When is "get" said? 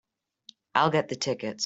0.89-1.09